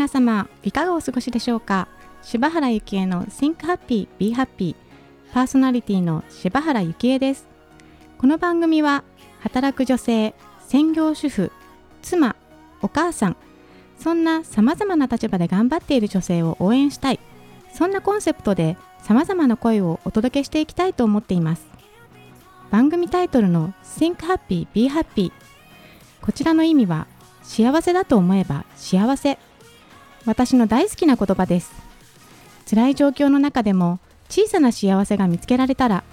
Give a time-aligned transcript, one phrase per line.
[0.00, 1.86] 皆様いかがお過ごしでしょうか？
[2.22, 4.74] 柴原幸恵の Think Happy Be Happy
[5.34, 7.46] パーソナリティの柴原幸恵です。
[8.16, 9.04] この番組は
[9.40, 10.34] 働く女性
[10.66, 11.52] 専業主婦
[12.00, 12.34] 妻
[12.80, 13.36] お母さん
[13.98, 17.20] そんなさまざまな立場で頑張っている女性を応援したい
[17.74, 21.66] そんなコンセプトでさまざまな声をお届けしていきたいと思っています。
[22.70, 25.30] 番組タイトルの Think Happy Be Happy
[26.22, 27.06] こちらの意味は
[27.42, 29.38] 幸せだと思えば幸せ。
[30.26, 31.72] 私の大好きな言葉です。
[32.68, 36.04] 辛い状況の中でも小さな幸せが見つけられたら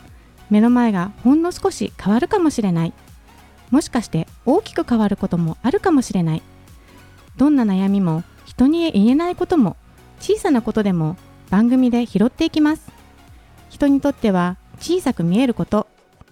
[0.50, 2.94] 目の前がほんの少し変わるかもしれない。
[3.70, 6.42] もしかして大きく変わることもあるかもしれない。
[7.36, 9.76] どんな悩みも人に言えないことも
[10.20, 11.18] 小さなことでも
[11.50, 12.90] 番組で拾っていきます。
[13.70, 15.88] 人にとっては小さく見えること。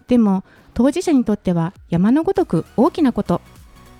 [0.08, 3.42] でも当事者にとっては山のごとく大きなこと。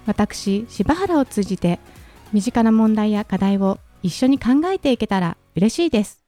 [0.06, 1.80] 私柴原を通じて
[2.34, 6.22] 身近な問題や課題を一緒に考えていけたら嬉しいです。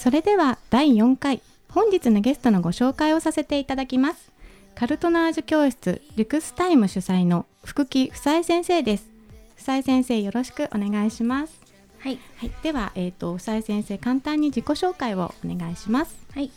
[0.00, 4.32] それでは第4回本日のゲストのご紹介をさせていただきます。
[4.78, 9.10] カルトナージュ教室リクスタイム主催の福木夫妻先生です
[9.58, 11.60] 夫妻先生よろしくお願いします。
[11.98, 16.16] はい、はい、では、えーと、夫妻先生簡単に自己紹介をお願いします。
[16.32, 16.50] はい、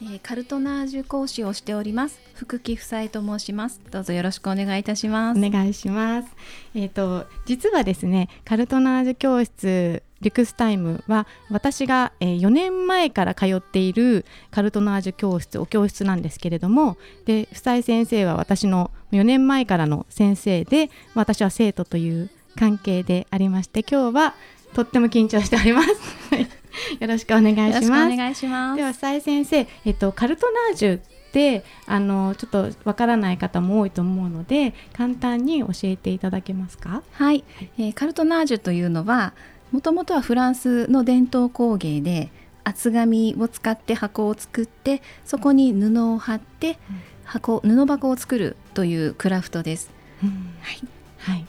[0.00, 2.20] えー、カルトナージュ講師をしております。
[2.34, 3.80] 福木夫妻と申します。
[3.90, 5.44] どうぞよろしくお願いいたします。
[5.44, 6.28] お願いします。
[6.76, 16.96] えっ、ー、と実はですねカルトナージュ教室リクスタイムは私が4年前から通っているカルトナージュ教室お教室なんですけれども
[17.26, 24.34] で夫妻先生は私の4年前からの先生で私は生徒という関係でありまして今日は
[24.74, 25.88] とっても緊張しております。
[27.00, 28.12] よろしくお願いします。
[28.12, 28.76] お願いします。
[28.76, 31.00] では夫妻先生、えっと、カルトナージュ
[31.32, 37.02] であのちょっとわからない方も多いと思うので簡単に教えていただけますか？
[37.12, 37.44] はい、
[37.78, 39.32] えー、カルトナージュというのは
[39.72, 42.30] もともとはフランスの伝統工芸で
[42.62, 46.78] 厚紙を使って箱を作ってそこに布を貼って
[47.24, 49.90] 箱布箱を作るというクラフトです。
[50.22, 50.80] うん、はい、
[51.18, 51.46] はい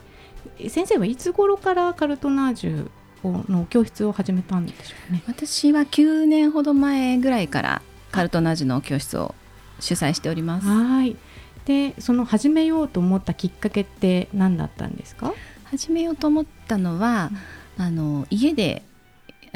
[0.69, 2.89] 先生はいつ頃からカルトナージュ
[3.51, 5.23] の教室を始めたんでしょうね？
[5.27, 9.33] 私は9年ほど前ぐらいからカルトナージュの教室を
[9.79, 10.67] 主催しております。
[10.67, 11.15] はい。
[11.65, 15.33] でその始めようと思ったきっかけって何だったんですか？
[15.65, 17.31] 始めようと思ったのは、
[17.77, 18.83] うん、あの家で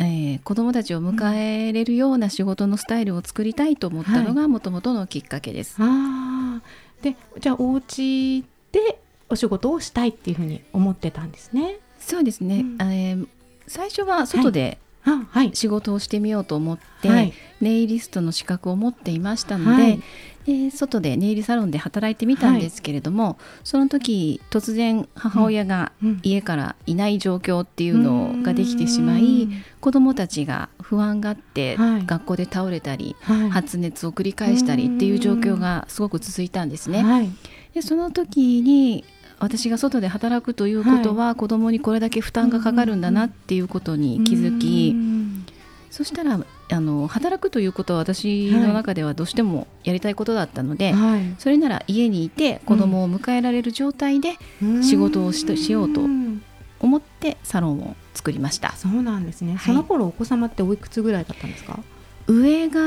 [0.01, 5.75] えー、子どもたちを迎えれるような仕事のスタイルを作りたいと思ったのがもともとのきっかけです。
[5.77, 6.61] あ
[7.01, 11.79] でじゃあお家でお仕事をしたいっていうふうに思ってたんですね。
[11.99, 13.27] そうですね、うん、えー、
[13.67, 20.01] 最初は外で、はい、仕事をしてみようと思って、はい、ネイリストの資格を持っていましたので、はい、
[20.45, 25.91] で外でネイリサロンで働いてみたんですけれども、はい、その時突然母親が
[26.23, 33.15] 家からいない状況っていうのができてしまい、うん、子どもたちが不安があって、学校で倒れたり、
[33.51, 37.31] 発熱を繰り返したりっていう状況がすごく続いたんですね。
[37.73, 39.05] でその時に
[39.39, 44.95] 私が外で働くということは、はい、子供にこれだけ負担がかかるんだなっていうことに気づき、
[45.89, 46.39] そしたら
[46.71, 54.37] あの働くということは私の中ではどうしてもやりたいことだったので、はい、それなら家にいて子供を迎えられる状態で
[54.83, 56.01] 仕事をししようと
[56.79, 58.73] 思ってサロンを作りました。
[58.73, 61.79] そうなんですね、はい、その頃お子様っておいくつぐらいだったんですか？
[62.27, 62.79] 上が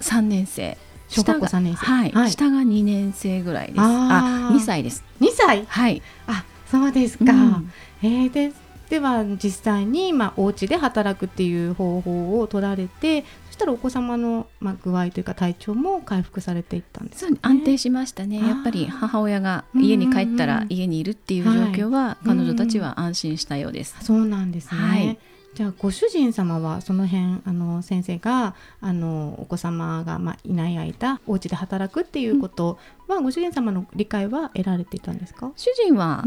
[0.00, 0.78] 3年生、
[1.08, 1.86] 小学校3年生。
[1.86, 3.80] はい、はい、下が2年生ぐらいです。
[3.80, 5.04] ああ2歳です。
[5.20, 5.64] 2歳？
[5.66, 6.02] はい。
[6.26, 7.72] あそうですか、うん、
[8.02, 8.52] えー、で
[8.90, 18.46] では実際に、まあ、お家で働くっていう方法を取られてそしたらお子様の、まあ、具合というか体調も回復されていったんです、ね、安定しましたね。
[18.46, 25.18] やっぱり母親が家に帰ったら家にいるっていう状況は、彼女たちは安心したようです、そうなんですね、はい
[25.54, 35.52] じゃあご主人様はその辺あの先生があのお子様が、まあ、いない間お家で働くっていうことは、うん、ご主人様の理解は得られていたんですか？
[35.56, 36.24] 主人は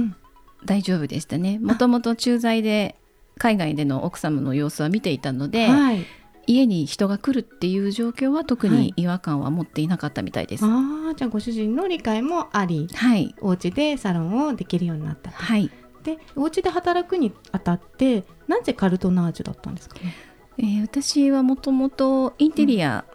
[0.65, 1.59] 大丈夫でしたね。
[1.59, 2.95] もともと駐在で
[3.38, 6.06] 海外での奥様の様子は見ていたので、はい、
[6.47, 15.69] 家に人が来るっていう状況は特に違和感は持っていなかったみたいです、はい、あじゃあご主人の理解もあり、はい、お家でサロンをできるようになったはい。
[16.03, 19.99] でお家で働くにあたってなぜカルトナージュだったんですか？
[19.99, 20.15] ね、
[20.57, 23.05] えー、私はもともとインテリア、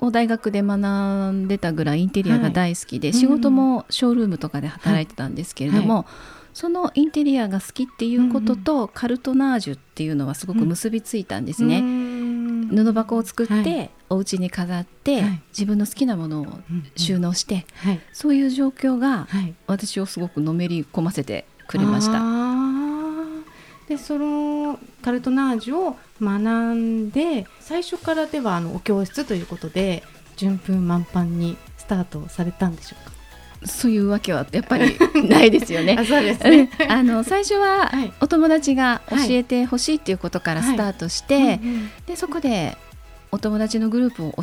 [0.00, 6.02] を大学で学んでたぐらいインテリアが大好きで、はい、仕事もショールームとかで働いてたんですけれども、はい。
[6.02, 6.06] はい、
[6.52, 11.82] そのインテリアが好きっていうことと、カルトナージュっていうのはすごく結びついたんですね。
[12.74, 16.46] 布箱を作って、はい、お家に飾って、はい、自分の好きなものを
[16.96, 19.26] 収納して、はい、そういう状況が
[19.66, 22.51] 私をすごくのめり込ませてくれました。
[23.92, 30.02] でそのカルトナージュを学んで最初からではあのお教室ということで
[30.36, 33.12] 順風満帆にスタートされたんでしょうか？
[33.66, 34.96] そういうわけはやっぱり
[35.28, 35.96] ないですよね。
[36.00, 36.70] あそうですね。
[36.88, 41.60] あの最初はお友達が教えてほしいっていうことからスタートして、
[42.06, 42.78] でそこで
[43.30, 44.42] お友達のグループを教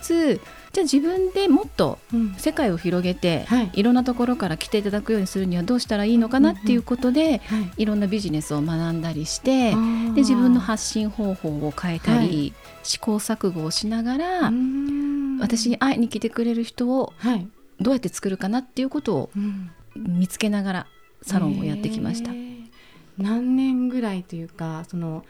[0.00, 0.40] つつ、はい、
[0.72, 1.98] じゃあ自分でもっと
[2.36, 9.76] 世界を広げて、うん、い、ろんなところから来ていただくようにするにはどうしたらいいのかなっていうことで、うんうんはい、いろんなビジネスを学んだりしてで
[10.16, 14.52] 自分の発信方法を変えたり、はい、試行錯誤をしながら
[15.40, 17.12] 私に会いに来てくれる人を
[17.80, 19.30] どうやって作るかなっていうことを
[19.96, 20.86] 見つけながら
[21.22, 22.30] サロンをやってきました。
[23.16, 25.24] 何年ぐらいというかその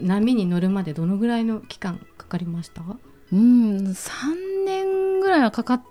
[0.00, 2.82] 波に乗るまでどのぐらいの期間かかりました？
[3.32, 4.39] うん3年ぐ
[5.50, 5.82] かかっ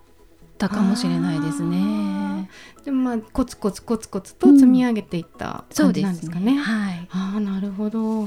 [0.58, 2.48] たかもしれないですね。
[2.84, 6.52] でもまあコツコツコツコツと積み上げていった感じなんですかね。
[6.52, 8.24] うん、ねはい、ああなるほど。
[8.24, 8.26] い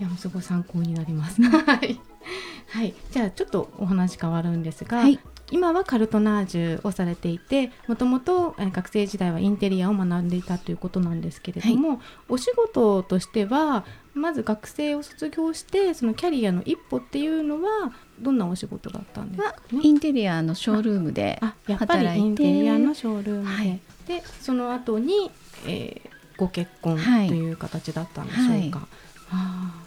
[0.00, 1.40] やすごい参考になります。
[1.42, 2.00] はい、
[2.68, 5.18] はい、じゃあちょっとお話変わるんですが、はい、
[5.50, 11.98] 今はカルトナージュをされていてもともと学生時代はインテリアを学んでいたということなんですけれども、はい、
[12.28, 13.84] お仕事としては
[14.14, 22.18] まず学生を卒業してそのキャリアの一歩っていうのはどんなお仕事だったんですか、ね、インテリアのショールームで働いて。
[22.18, 25.30] インテリアのショールームで、はい、でその後に、
[25.66, 28.78] えー、ご結婚という形だったんでしょうか？
[28.78, 29.36] はい。
[29.36, 29.83] はい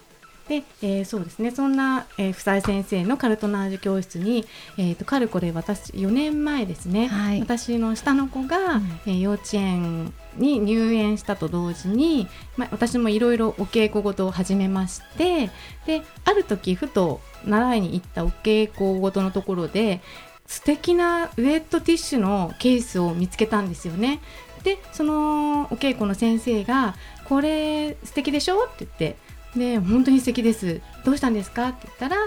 [0.47, 4.45] で、えー、そうですねそんな、えー、夫妻先生のカルトナージュ教室に、
[4.77, 15.49] えーと、かるこれ私4年前ですね、はい、私の下の子が、うん、えー、幼稚園に入園したと同時に、まあ、私もいろいろお稽古事を始めまして
[15.85, 20.01] である時ふと習いに行ったお稽古事のところで
[20.45, 24.21] 素敵なウェットティッシュのケースを見つけたんですよね。
[24.63, 26.95] でそのお稽古の先生が
[27.25, 29.17] 「これ素敵でしょ?」って言って
[29.57, 30.81] で本当に素敵です。
[31.03, 31.69] どうしたんですか？
[31.69, 32.17] って言ったら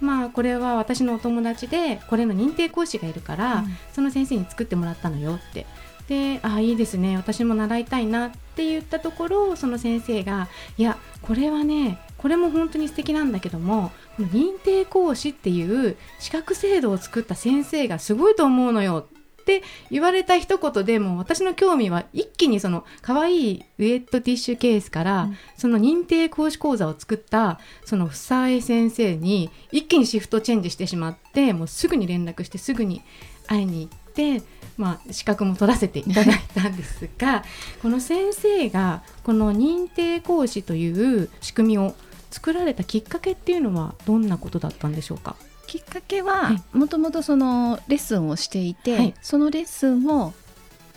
[0.00, 5.66] まあこれは私のお友達でこれの認定講師がいるから、うん、その先生に作ってもらったのよって。
[6.08, 7.16] であいいですね。
[7.16, 19.06] 私も習いたいなって言ったところその先生がいやこれはねこれも本当に素敵なんだけどもこの認定講師っていう資格制度を作った先生がすごいと思うのよ
[19.40, 33.02] って言われた一言でも私の興味は一気にその可愛いウェットティッシュケースから、うん、その認定講師講座を作ったその房江先生に一気にシフトチェンジしてしまってもうすぐに連絡してすぐに
[33.46, 34.42] 会いに行って、
[34.76, 37.44] まあ、資格も取らせていただいたんですが
[37.82, 41.94] この先生がこの認定講師という仕組みを
[42.30, 45.34] 作られたきっかけっていうのはどんなことだったんでしょうか？
[45.70, 50.34] きっかけはもともとそのレッスンをしていて、はい、そのレッスンを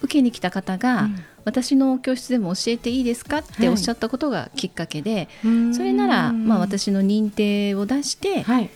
[0.01, 8.71] 受けに来た方が、うん、私の教室でも教えていいですかっておっしゃったことがきっかけで、はい、それなら、まあ、私の認定を出して、はい、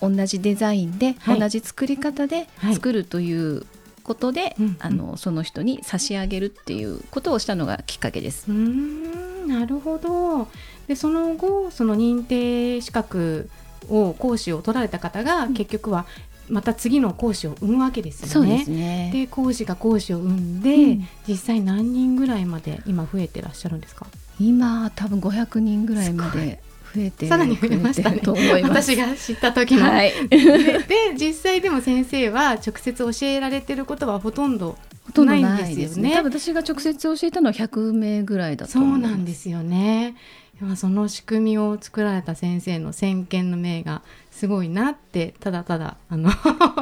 [0.00, 3.66] 同じデザインで、同じ作り方で作るという
[4.04, 8.46] ことで、あのその人に差し上げるっていうことをしたのがきっかけです。
[8.48, 10.48] なるほど。
[10.88, 13.50] でその後その認定資格
[13.88, 16.06] を講師を取られた方が結局は
[16.48, 18.64] また次の講師を生むわけですよね。
[18.66, 24.06] で、ね、講師が講師を生んで、うん、実際何人ぐらいまで今増えてらっしゃるんですか？
[24.40, 26.60] 今多分500人ぐらいまで
[26.94, 28.20] 増えてさらに増えましたね。
[28.20, 34.76] と思います私が知った時の、はい、 で実際でも先生は直接教えられてることはほとんど
[35.16, 36.14] ないんですよね。
[36.14, 40.16] 多分私が直接教えたのは100名ぐらいだとそうなんですよね。
[40.76, 46.30] その仕組みを作られた先生の先見の明がすごいなってただただあの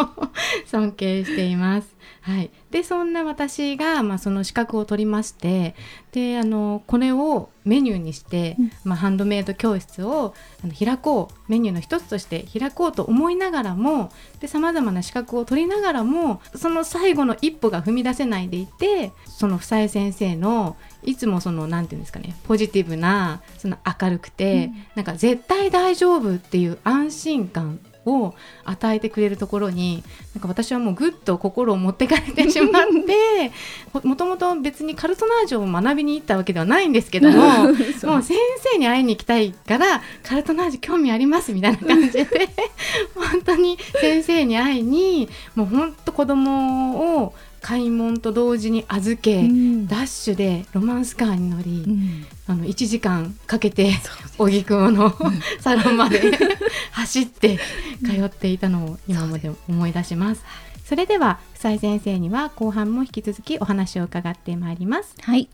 [0.67, 2.00] 尊敬しています。
[2.23, 5.75] はい、でそんな私が、まあ、その資格を取りまして
[6.13, 11.41] であのこれをメニューにして、うん、まあ、ハンドメイド教室をあの開こう。
[11.51, 14.13] メニューの一つとして開こうと思いながらも
[14.47, 30.03] さまざまな資格を取りながらもその最後の一歩が踏み出せないでいてその房江先生のいつもその何て言うんですかねポジティブなその明るくて、うん、なんか絶対大丈夫っていう安心感を与えてくれるところに
[30.35, 33.53] なんか私はもうぐっと心を持ってかれてしまって
[34.07, 37.37] もともと別にカルトナージュを学びに行ったわけではないんですけども
[38.05, 38.37] もう先
[38.73, 42.27] 生に会いに行きたいからカルトナージュ興味ありますみたいな感じで
[43.15, 53.93] 本当に先生に会いにもう本当子供を開門と同時に預け、うん、ダッシュでロマンスカーに乗り、うん、あの1時間かけて
[54.39, 55.15] 荻窪の
[55.61, 56.21] サロンまで
[56.93, 57.59] 走って
[58.05, 60.45] 通っていたのを今まで思い出します。
[60.85, 65.15] それでは夫妻先生には後半も引き続きお話を伺ってまいります。
[65.21, 65.49] はい。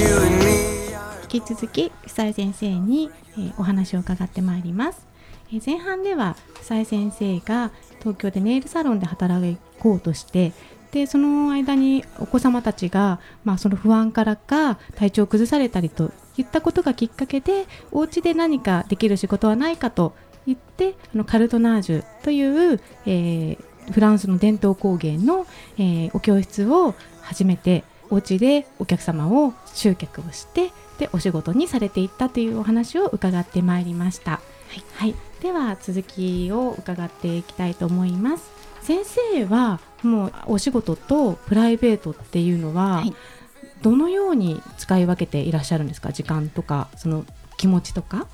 [0.00, 5.08] 引き続き夫妻先生に、え、お話を伺ってまいります、
[5.52, 10.52] え、前半では夫妻先生が東京でネイルサロンで働こうとして
[10.92, 20.14] でその間にお子様たちが、まあ、その不安からか体調を崩されたりといったことがきっかけでお家で何かできる仕事はないかと
[20.46, 25.44] 言ってあのカルトナージュという、えー、フランスの伝統工芸の、
[25.76, 34.40] えー、お教室を始めてお家でお客様を集客をしてでお仕事にされていったというお話を伺ってまいりました、は
[34.76, 38.50] い、はい、では続きを伺っていきたいと思います。
[38.80, 43.14] 先生はもうお仕事とプライベートっていうのは、はい、
[43.82, 46.10] どのように使い分けていらっしゃるんですか？
[46.10, 47.26] 時間とかその
[47.58, 48.26] 気持ちとか？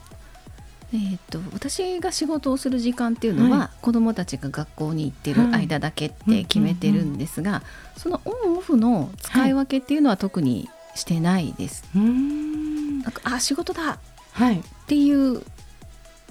[0.95, 7.63] えーと、私が仕事をする時間っていうのは、はい、子どもたちが学校に行ってる間だけって決めてるんですが、
[7.97, 11.85] そのオンオフの使い分けっていうのは特にしてないです。
[11.93, 13.99] はい、なんかあ仕事だ、
[14.33, 15.43] はい、っていう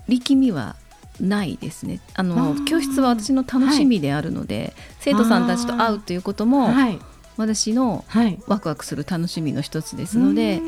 [0.08, 0.78] 力みは
[1.20, 2.00] ないですね。
[2.14, 6.70] あの教室は私の楽しみであるので、生徒さんたちと会うということも、
[7.36, 8.06] 私の
[8.48, 10.62] ワクワクする楽しみの一つですので。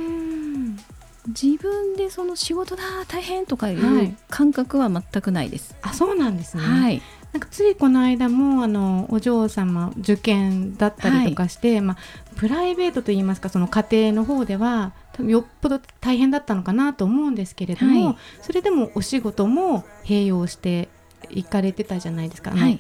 [1.28, 5.76] 自分でその仕事だ大変とかいう感覚は全くないです。
[5.82, 7.02] はい、あそうなんですね、はい、
[7.34, 11.98] なんかついこの間もあのお嬢様受験だったりとかして、はい、まあ、
[12.36, 20.90] プライベートといいますかその家庭の方ではよっぽど大変だったのかなと思うんですけれども、はい、それでもお仕事も併用して
[21.30, 22.52] いかれてたじゃないですか。
[22.52, 22.80] はい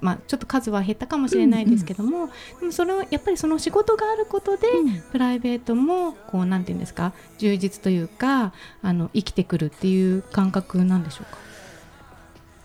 [0.00, 2.30] まあ、ちょっと数は減ったかもしれないですけども、うんうん、
[2.60, 8.52] でもそれをやっぱりその仕事があることで、うん、プライベートもこうなんていうんですか充実というか
[8.82, 11.38] あの生きてくるっていう感覚なんでしょうか？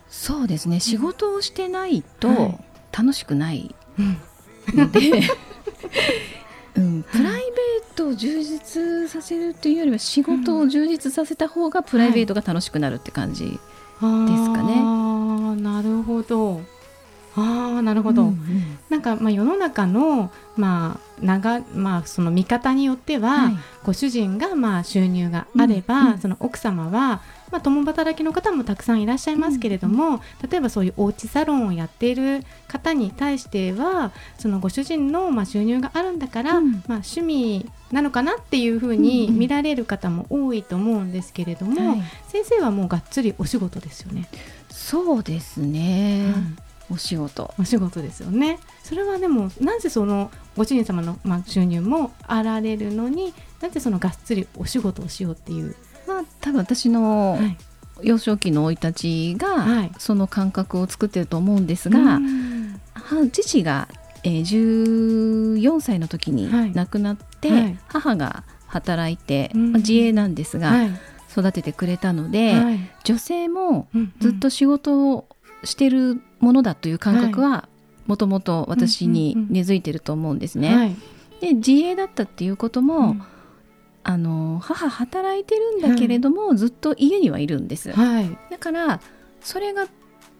[0.10, 0.80] そうですね。
[0.80, 2.60] 仕事をしてないと
[2.92, 3.75] 楽しくない
[4.68, 5.22] ので、は い
[6.77, 7.42] うん、プライベー
[7.96, 13.58] トを充実させるというよりは仕事を充実させた方がプライベートが楽しくなるって感じです
[14.00, 14.08] か
[14.63, 14.75] ね。
[14.82, 16.62] あなるほど
[17.38, 44.27] あなるほど、うんうん、なんかまあ世の中のまあ長まあその見方によっては、はい、ご主人がまあ収入があれば、うんうん、その奥様はまあ共働きの方もたくさんいらっしゃいますけれども、うんうん、例えばそういうおうちサロンをやっている方に対してはそのご主人のまあ収入があるんだから、うん、まあ趣味なのかなっていうふうに見られる方も多いと思うんですけれども、うんうん先生はもうがっつりお仕事ですよね。
[44.70, 46.58] そうですね、うん
[46.89, 47.54] お仕事。
[47.60, 48.60] お仕事ですよね。
[48.84, 55.75] それはでもなぜそのご主人様の、まあ、収入もあられるのになぜそのがっつりお仕事をしようっていう？
[56.08, 57.39] まあ多分私の、
[58.01, 62.20] 幼少期の生い立ちが、その感覚を作ってると思うんですが、
[63.32, 63.88] 父が、
[64.24, 64.42] えー、
[65.58, 70.92] 14歳の時に亡くなって、はい、母が働いて、まあ、自営なんですが、はい、
[71.32, 72.54] 育ててくれたので、
[73.04, 73.88] 女性も
[74.20, 75.27] ずっと仕事を
[75.63, 77.68] してるものだという感覚は
[78.06, 80.96] もともと私に根付いてると思うんですね。
[81.42, 83.24] で自営だったっていうことも、うん、
[84.04, 89.02] あの母働いてるんだけれども、はい、ずっと家にはいるんです、はい、だから
[89.42, 89.88] それが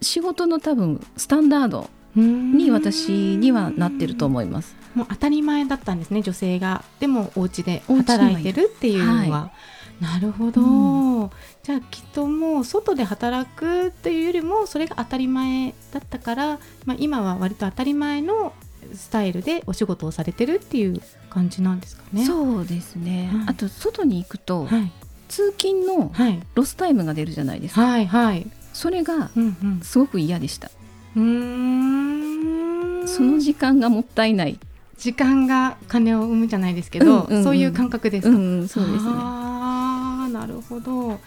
[0.02, 4.76] 仕事の多分スタンダードに私にはなってると思います。
[4.94, 6.86] もう当たり前だったんですね女性が。
[7.00, 9.52] でもお家で働いてるっていうのは。
[10.00, 11.30] なるほど、うん、
[11.66, 18.54] じゃあきっともう外で働くっていうよりもそれが当たり前だったから、まあ、今は割と当たり前の
[18.94, 22.24] スタイルでお仕事をされてるっていう感じなんですかね。
[22.24, 24.92] そうですね、はい、あと外に行くと、はい、
[25.28, 26.12] 通勤の
[26.54, 29.32] ロスタイムが出るじゃないですか、はいはい、それが
[29.82, 30.70] すごく嫌でした。
[31.16, 34.60] うん、その時間がもったいない。
[35.00, 39.12] 時間が金を生むじゃないですけど、うんうんうん、そういう感覚ですか、うん、そうですね。
[40.32, 41.20] なるほど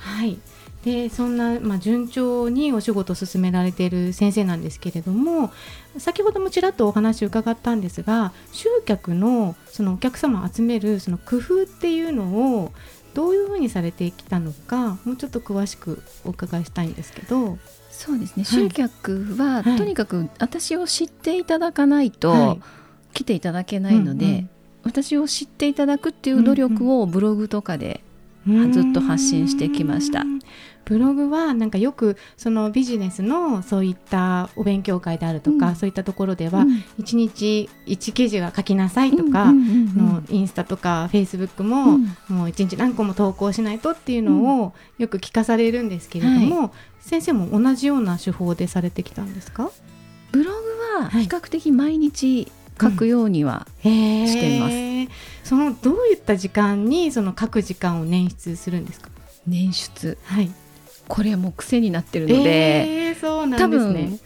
[0.00, 0.38] はい。
[0.84, 5.52] でそんな、まあ、順調にお仕事を進められている先生なんですけれども
[5.98, 12.72] 先ほどもちらっとお話を伺ったんですが集客のそのお客様を集めるその工夫っていうのを
[13.12, 17.58] どういうふうにされてきたのかもうちょっと詳しくお伺いしたいんですけど。
[17.90, 22.60] そうですね、集客は、はい、とにかく私を知っていただかないと、はい。
[23.12, 24.50] 来ていただけないので、うんうん、
[24.84, 28.02] 私を知っていただくっていう努力をブログとかで
[28.72, 30.24] ずっと発信してきました。
[30.86, 36.64] ブログはなんかよくそのビジネスのそういったお勉強会であるとか、うん、そういったところでは
[36.98, 49.70] 1日1記事は書きなさいとか、のインスタとかフェイスブックも、もう1日何個も投稿しないとっていうのをよく聞かされるんですけれども、はい、先生も同じような手法でされてきたんですか？
[50.32, 52.50] ブログは比較的毎日
[52.80, 54.90] 書くようにはしています、うん
[55.42, 59.10] そのどういった時間にその書く時間を捻出するんですか？
[59.48, 60.16] 捻出。
[60.24, 60.50] はい。
[61.08, 64.18] これはもう癖になってるので、えー、そうなんですね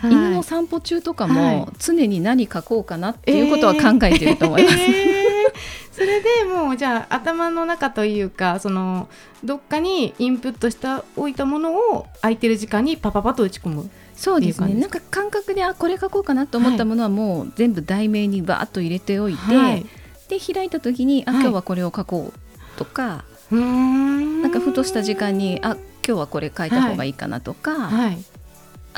[0.00, 4.76] はい、犬の散歩中とかも常に何書こうかなっていうことは考えてると思います。
[4.76, 4.80] えー。
[4.80, 9.08] えー、それでもうじゃあ頭の中というかその
[9.44, 14.74] どっかにインプットした置いたものを空いてる時間にパパパと打ち込むそうですね。
[14.74, 19.86] なんか感覚であこれ書こうかなと思ったものはもう全部題名にバーッと入れておいて、はい、
[20.28, 25.76] で開いた時にあ今日はこれを書こうとか、はい、なんかふとした時間にあ
[26.06, 28.18] 今日はこれ書いた方がいいかなとか、はい、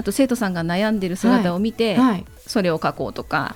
[0.01, 3.55] あと生徒さんが悩んでる姿を見て、はい、それを書こうとか。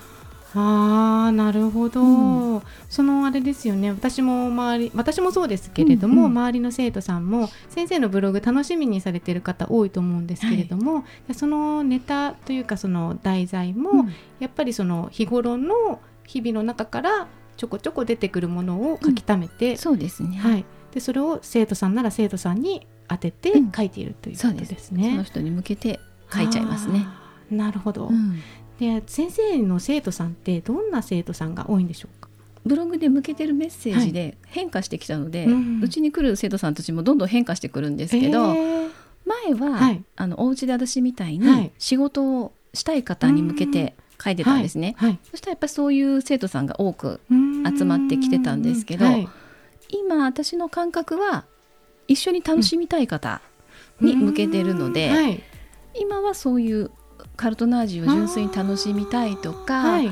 [0.57, 3.91] あーなるほど、うん、そのあれですよね。
[3.91, 25.07] 私も周り私もそうですけれども、うんうん、周りの生徒さんも先生のブログ楽しみにされてる方多いと思うんですけれども、はい、そのネタというかその題材も、うん、やっぱりその日頃の日々の中からちょこちょこ出てくるものを書き溜めて、うん、そうですね、はい、でそれを生徒さんなら生徒さんに当てて書いているということですね。
[25.07, 25.99] うん、その人に向けて
[26.35, 27.07] 書いちゃいますね。
[27.49, 28.41] なるほど、うん、
[28.79, 32.29] で先生の生徒さんってどんな生徒さんが多いんでしょうか？
[32.65, 35.47] ブログで向けてるメッセージで変化してきたので、
[35.83, 38.91] うち、に来る生徒さんたちもどんどん変化してくるんですけど、えー、
[39.23, 49.05] 前は、はい、あのお家で私みたいに仕事をしたい方に向けて書いてたんですね、はいはい、そしたらやっぱりそういう生徒さんが多く集まってきてたんですけど、
[49.89, 51.45] 今私の感覚は
[52.07, 53.41] 一緒に楽しみたい方
[54.01, 55.43] に向けてるので、はい、
[55.99, 56.91] 今はそういう
[57.35, 60.11] カルトナージュを純粋に楽しみたいとか、はい、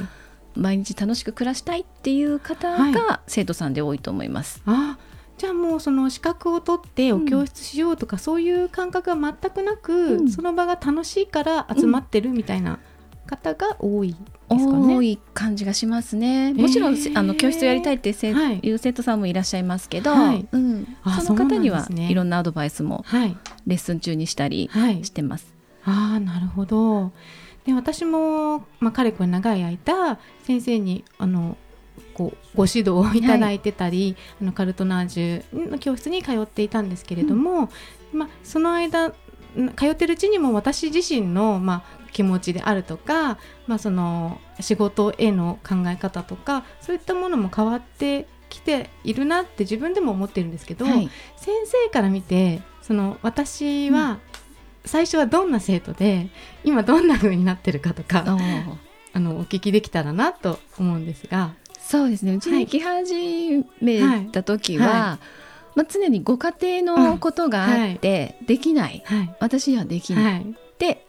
[0.55, 4.61] 毎日楽しく暮らしたいっていう方が生徒さんで多いと思います。
[4.65, 4.97] あ
[5.37, 12.79] じゃあもうその資格を取ってお教室しようとか、うん、そういう感覚は全くなく、うん、その場が楽しいから集まってるみたいな
[13.25, 14.95] 方が多いですかね。
[14.95, 16.53] 多い感じがしますね。
[16.53, 20.87] もちろん、えー、あの教室をやりたいってせ、はい、いう生徒さんもいらっしゃいますけど、はい、うん、
[21.25, 23.03] その方には、ね、いろんなアドバイスも
[23.65, 24.69] レッスン中にしたり
[25.01, 25.52] してます。
[25.85, 27.11] ああなるほど。
[27.65, 31.57] で私も、まあ、かれこれ長い間先生にあの
[32.13, 37.69] こうご指導をいただいてたり、はい、あのカルトナージュの教室に通っていたんですけれども、
[38.13, 54.19] うん、まあ、その間通ってるうちにも私自身の、まあ、気持ちであるとか、まあ、その仕事への考え方とかそういったものも変わってきているなって自分でも思ってるんですけど、はい、先生から見てその私は
[54.85, 56.29] 最初はどんな生徒で、
[56.63, 58.25] うん、今どんな風になってるかとか
[59.13, 61.53] あのお聞きできたらなと思うんですが。
[61.79, 62.35] そうですね。
[62.35, 64.95] うちに来始めた時は、はい。
[64.95, 65.19] は
[65.75, 65.77] い。
[65.77, 69.03] まあ、常にご家庭のことがあって、できない、
[69.39, 71.05] 私はできない、って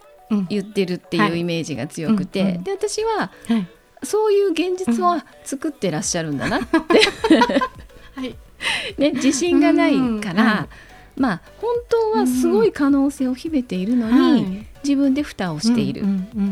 [0.48, 3.68] 言ってるっていうイメージが強くて、はい、で私は、はい、
[4.02, 6.68] そういう現実は作ってらっしゃるんだなって。
[8.16, 8.34] はい。
[8.98, 10.68] ね、自信がないから、
[11.16, 16.04] まあ本当はすごい可能性を秘めているのに、自分で蓋をしている、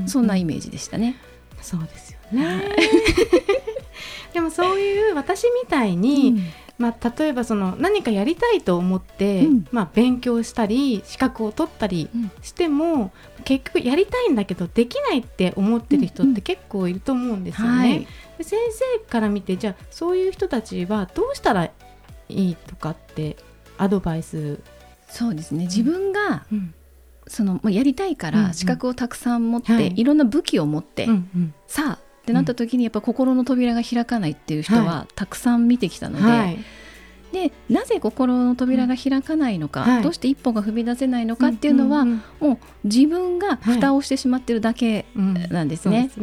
[0.07, 1.17] そんなイメージでしたね。
[1.61, 2.61] そうですよね、
[4.35, 6.43] でもそういう私みたいに、うん。
[6.83, 12.09] まあ、例えばその何かやりたいと思って、うん、まあ、勉強したり資格を取ったり
[12.43, 17.79] しても、うん、結局やりたいんだけどできないって思ってる人って結構いると思うんですよね。
[17.79, 21.71] はい、で先生から見てじゃあそういう人たちはどうしたらい
[22.29, 23.37] いとかって
[23.83, 24.61] アドバイス。
[25.09, 25.65] そうですね。
[25.65, 26.75] 自分が、うん、
[27.27, 31.09] そのやりたいから資格をたくさん持って、うんうんい、ろんな武器を持って、
[31.67, 36.23] さあってなった時にやっぱ心の扉が開かないっていう人はたくさん見てきたので。
[36.23, 36.59] はい
[37.33, 46.11] でなぜ心の扉が開かないのか、はい、どうして一歩が踏み出せないのかっていうのは、うんうんうん、もう自分が蓋をしてしまってるだけなんですね。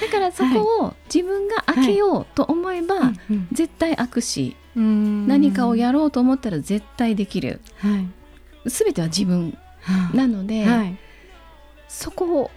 [0.00, 3.14] だからそこを自分が開けようと思えば、はい、
[3.52, 7.98] 絶対開くし、何かをやろうと思ったら絶対できる、は
[8.64, 9.56] い、全ては自分
[10.14, 10.66] なので、
[11.88, 12.50] そこを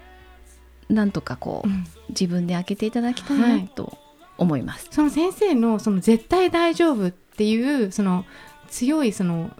[0.89, 3.97] なんとかこう、うん、自分で開けていただきたいなと
[4.37, 4.87] 思います。
[4.91, 8.25] その先生のその絶対大丈夫っていうその
[8.69, 9.51] 強いその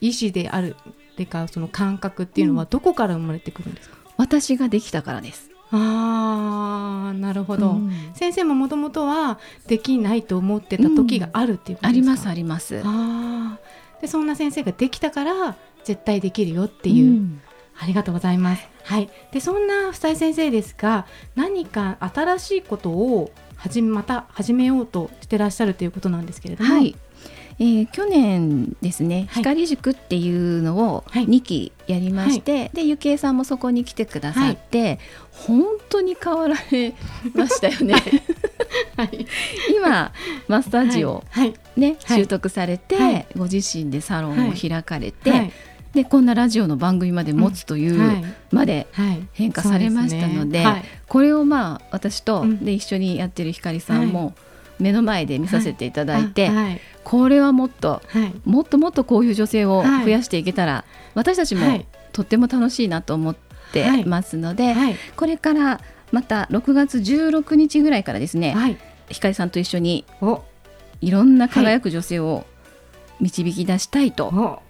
[0.00, 5.50] 意志であるっていうかその感覚っていうのはどこから生まれてくるんですか、私ができたからです。
[5.70, 12.82] ああなるほど、うん、先生ももともとはできないと思ってた時があるっていうことですか、うん、ありますあります。
[12.84, 13.58] あ
[14.00, 17.40] でそんな先生ができたから絶対できるよっていう、うん、
[17.78, 23.32] ありがとうございます、はい、でそんな房井先生ですが何か新しいことを
[23.64, 26.94] 始めまた始めようとしてらっしゃるということなんですけれども、はい。
[27.58, 34.98] えー、去年ですね、はい、光塾っていうのを2期やりまして、はい、でゆきえさんもそこに来てくださって、はい、
[35.30, 36.94] 本当に変わられ
[37.32, 37.94] ましたよね。
[38.98, 39.26] はい、
[39.74, 40.12] 今
[40.46, 41.24] マッサージを
[41.74, 45.52] ね、習得されて、ご自身でサロンを開かれて、
[45.94, 48.88] でこんなラジオの番組まで持つというまで
[49.32, 50.64] 変化されましたので,、
[51.08, 54.34] これをまあ私と、で一緒にやってる光さんも
[54.78, 56.50] 目の前で見させていただいて、
[57.04, 58.02] これはもっと、
[58.44, 63.36] もっともっとこういう女性を増やしていけたら、私たちもとっても楽しいなと思っ
[63.72, 64.74] てますので、
[65.16, 65.80] これから
[66.10, 68.78] また6月16日ぐらいからですね、
[69.10, 70.04] 光さんと一緒に
[71.00, 72.46] いろんな輝く女性を
[73.20, 74.60] 導き出したいと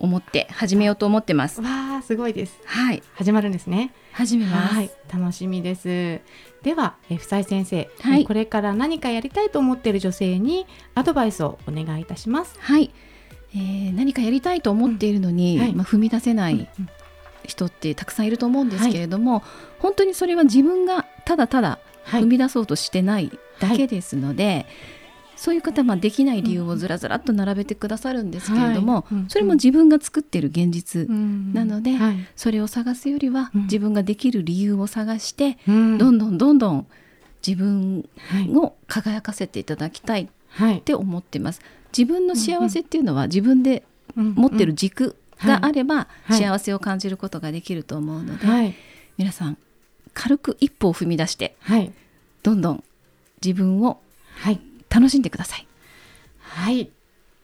[0.00, 1.60] 思って始めようと思ってます。
[1.60, 2.58] わあすごいです。
[2.64, 3.92] はい、始まるんですね。
[4.12, 4.74] 始めます。
[4.74, 6.20] はい、楽しみです。
[6.62, 12.56] では、えふさい先生、はい、これから何かやりたいと思っている女性にアドバイスをお願いいたします。
[12.58, 12.90] はい、
[13.54, 16.66] えー、何かやりたいと思っているのに、うんはい、まあ踏み出せない
[17.44, 19.42] 人ってたくさんいると思うんですけれども、はい、
[19.80, 24.44] 本当にそれは自分がただただ踏み出そうとしてないだけですので。
[24.46, 24.66] はい
[25.40, 31.92] そういう方はできない理由をずらずらっと並べてくださるんですけれども、それも自分が作ってる現実なので、
[32.36, 36.86] それを探すよりは自分ができる理由を探して、どんどんどんどん
[37.46, 38.06] 自分
[38.54, 41.62] を輝かせていただきたいって思ってます。
[41.96, 43.82] 自分の幸せっていうのは自分で
[44.14, 48.46] 持ってる軸があれば幸せを感じることができると思うので、
[49.16, 49.56] 皆さん
[50.12, 51.56] 軽く一歩を踏み出して、
[52.42, 52.84] どんどん
[53.42, 54.02] 自分を
[54.90, 55.66] 楽しんでください。
[56.40, 56.90] はい。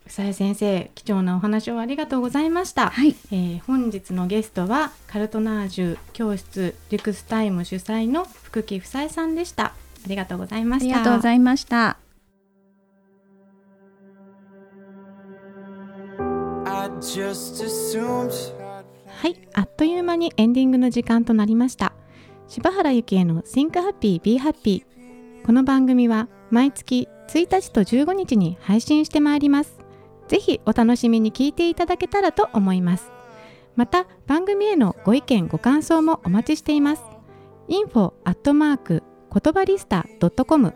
[0.08, 9.64] さや先生貴重なお話をありがとうございました、はい、えー、本日のゲストはカルトナージュ教室リュクスタイム主催の福木夫妻さんでした。
[9.64, 9.72] あ
[10.08, 10.94] りがとうございました。
[10.94, 11.98] ありがとうございました。
[19.08, 19.48] はい。
[19.54, 21.92] あっという間にエンディングの時間となりました。
[22.48, 24.84] 柴原幸恵の Think Happy Be Happy
[25.44, 29.78] この番組は毎月1日と15日に配信してまいります。
[30.28, 33.12] ぜひお楽しみに聞いていただけたらと思います。
[33.76, 37.02] また番組へのご意見ご感想もお待ちしています。
[37.68, 40.06] info アットマーク言葉リスタ
[40.46, 40.74] .com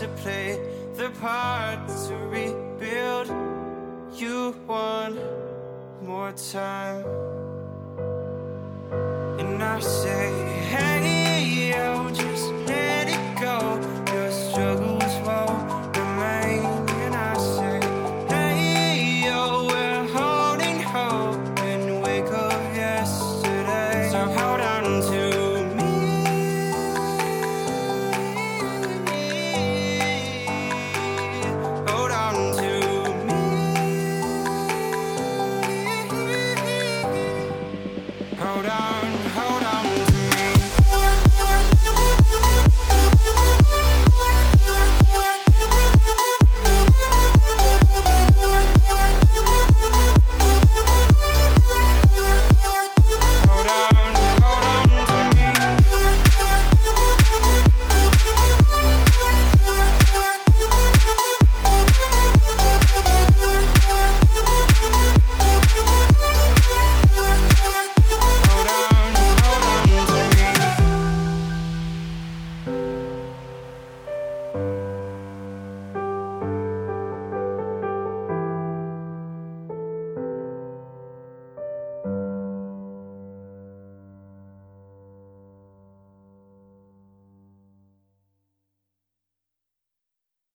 [0.00, 0.60] to play
[0.94, 3.28] the part to rebuild
[4.12, 5.18] you one
[6.02, 7.02] more time.
[9.40, 10.30] And I say,
[10.68, 10.85] hey.